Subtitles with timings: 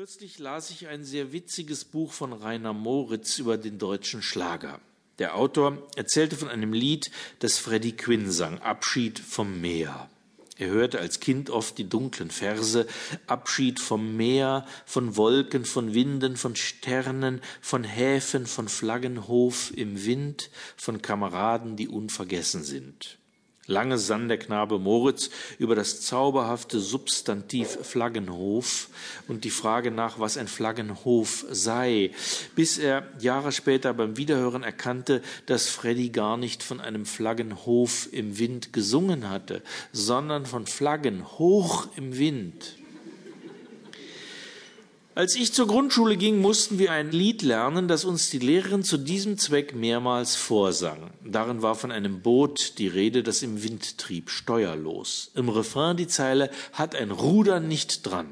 [0.00, 4.80] Kürzlich las ich ein sehr witziges Buch von Rainer Moritz über den deutschen Schlager.
[5.18, 10.08] Der Autor erzählte von einem Lied, das Freddie Quinn sang, Abschied vom Meer.
[10.56, 12.86] Er hörte als Kind oft die dunklen Verse,
[13.26, 20.48] Abschied vom Meer, von Wolken, von Winden, von Sternen, von Häfen, von Flaggenhof im Wind,
[20.78, 23.19] von Kameraden, die unvergessen sind.
[23.70, 28.88] Lange sann der Knabe Moritz über das zauberhafte Substantiv Flaggenhof
[29.28, 32.10] und die Frage nach, was ein Flaggenhof sei,
[32.56, 38.38] bis er Jahre später beim Wiederhören erkannte, dass Freddy gar nicht von einem Flaggenhof im
[38.40, 42.79] Wind gesungen hatte, sondern von Flaggen hoch im Wind.
[45.16, 48.96] Als ich zur Grundschule ging, mussten wir ein Lied lernen, das uns die Lehrerin zu
[48.96, 51.10] diesem Zweck mehrmals vorsang.
[51.24, 55.32] Darin war von einem Boot die Rede, das im Wind trieb, steuerlos.
[55.34, 58.28] Im Refrain die Zeile hat ein Ruder nicht dran.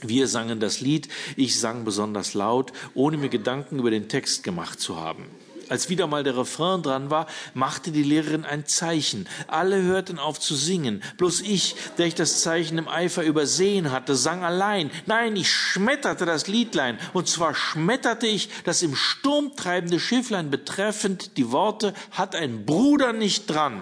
[0.00, 4.80] Wir sangen das Lied, ich sang besonders laut, ohne mir Gedanken über den Text gemacht
[4.80, 5.24] zu haben.
[5.70, 9.28] Als wieder mal der Refrain dran war, machte die Lehrerin ein Zeichen.
[9.46, 11.02] Alle hörten auf zu singen.
[11.16, 14.90] Bloß ich, der ich das Zeichen im Eifer übersehen hatte, sang allein.
[15.06, 16.98] Nein, ich schmetterte das Liedlein.
[17.12, 23.12] Und zwar schmetterte ich das im Sturm treibende Schifflein betreffend die Worte, hat ein Bruder
[23.12, 23.80] nicht dran.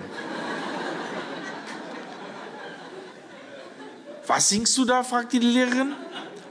[4.26, 5.02] Was singst du da?
[5.02, 5.94] fragte die Lehrerin.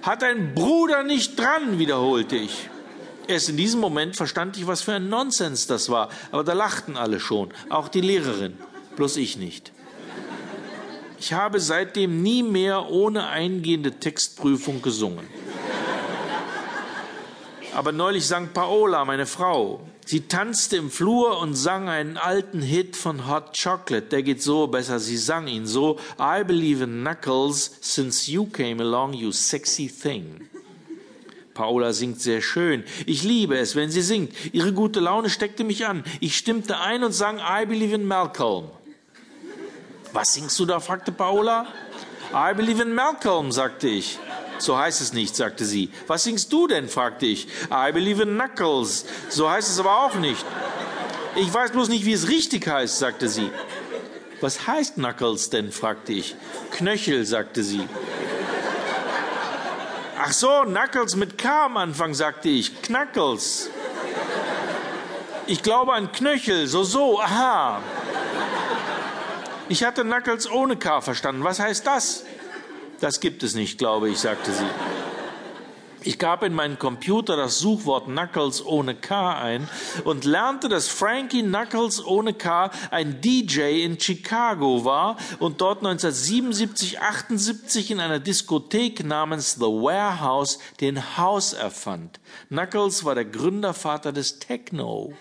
[0.02, 2.71] Hat ein Bruder nicht dran, wiederholte ich.
[3.28, 6.10] Erst in diesem Moment verstand ich, was für ein Nonsens das war.
[6.32, 8.58] Aber da lachten alle schon, auch die Lehrerin,
[8.96, 9.72] bloß ich nicht.
[11.20, 15.28] Ich habe seitdem nie mehr ohne eingehende Textprüfung gesungen.
[17.74, 19.82] Aber neulich sang Paola, meine Frau.
[20.06, 24.08] Sie tanzte im Flur und sang einen alten Hit von Hot Chocolate.
[24.08, 25.98] Der geht so, besser, sie sang ihn so.
[26.20, 30.50] I believe in Knuckles since you came along, you sexy thing.
[31.54, 32.84] Paula singt sehr schön.
[33.06, 34.34] Ich liebe es, wenn sie singt.
[34.54, 36.04] Ihre gute Laune steckte mich an.
[36.20, 38.70] Ich stimmte ein und sang I Believe in Malcolm.
[40.14, 40.80] Was singst du da?
[40.80, 41.68] fragte Paula.
[42.34, 44.18] I Believe in Malcolm, sagte ich.
[44.58, 45.90] So heißt es nicht, sagte sie.
[46.08, 46.88] Was singst du denn?
[46.88, 47.48] fragte ich.
[47.72, 49.06] I Believe in Knuckles.
[49.30, 50.46] So heißt es aber auch nicht.
[51.36, 53.50] Ich weiß bloß nicht, wie es richtig heißt, sagte sie.
[54.40, 55.72] Was heißt Knuckles denn?
[55.72, 56.36] fragte ich.
[56.72, 57.82] Knöchel, sagte sie.
[60.24, 62.80] Ach so, Knuckles mit K am Anfang, sagte ich.
[62.84, 63.72] Knuckles.
[65.48, 67.82] Ich glaube an Knöchel, so, so, aha.
[69.68, 71.44] Ich hatte Knuckles ohne K verstanden.
[71.44, 72.24] Was heißt das?
[73.00, 74.70] Das gibt es nicht, glaube ich, sagte sie.
[76.04, 79.70] Ich gab in meinen Computer das Suchwort Knuckles ohne K ein
[80.04, 87.00] und lernte, dass Frankie Knuckles ohne K ein DJ in Chicago war und dort 1977,
[87.02, 92.20] 78 in einer Diskothek namens The Warehouse den House erfand.
[92.50, 95.14] Knuckles war der Gründervater des Techno.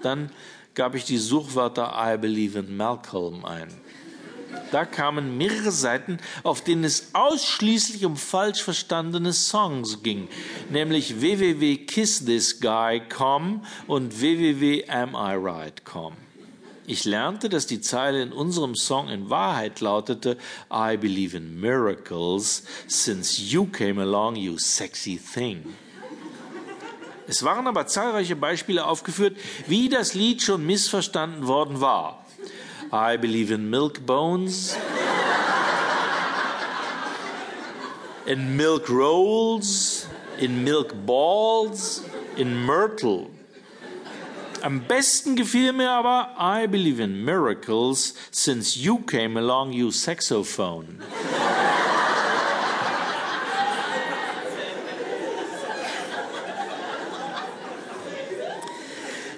[0.00, 0.30] Dann
[0.74, 3.68] gab ich die Suchwörter I Believe in Malcolm ein.
[4.70, 10.28] Da kamen mehrere Seiten, auf denen es ausschließlich um falsch verstandene Songs ging,
[10.70, 16.14] nämlich www.kissthisguy.com und www.amiright.com.
[16.88, 20.36] Ich lernte, dass die Zeile in unserem Song in Wahrheit lautete
[20.72, 25.64] I believe in miracles since you came along, you sexy thing.
[27.28, 29.36] Es waren aber zahlreiche Beispiele aufgeführt,
[29.66, 32.24] wie das Lied schon missverstanden worden war.
[32.92, 34.76] I believe in milk bones,
[38.26, 40.06] in milk rolls,
[40.38, 42.04] in milk balls,
[42.36, 43.30] in myrtle.
[44.62, 51.02] Am besten gefiel mir aber I believe in miracles since you came along, you saxophone.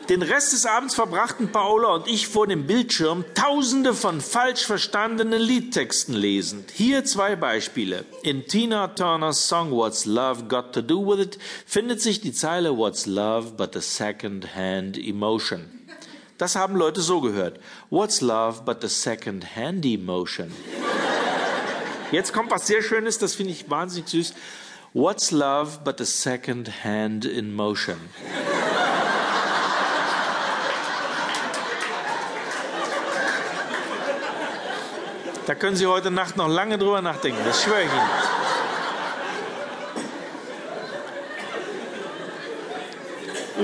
[0.08, 5.40] Den Rest des Abends verbrachten Paola und ich vor dem Bildschirm tausende von falsch verstandenen
[5.40, 6.70] Liedtexten lesend.
[6.70, 8.06] Hier zwei Beispiele.
[8.22, 12.78] In Tina Turners Song What's Love Got to Do With It findet sich die Zeile
[12.78, 15.66] What's Love but a second-hand emotion.
[16.38, 17.58] Das haben Leute so gehört.
[17.90, 20.52] What's love but a second-hand emotion?
[22.12, 24.34] Jetzt kommt was sehr Schönes, das finde ich wahnsinnig süß.
[24.94, 27.54] What's love but a second-hand in
[35.48, 38.10] Da können Sie heute Nacht noch lange drüber nachdenken, das schwöre ich Ihnen.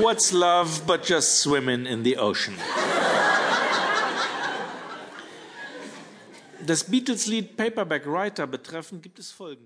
[0.02, 2.56] What's love but just swimming in the ocean?
[6.66, 9.62] Das Beatles-Lied Paperback Writer betreffend gibt es folgendes.